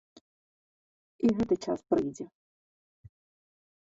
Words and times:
І 1.27 1.29
гэты 1.39 1.55
час 1.67 1.79
прыйдзе! 1.91 2.25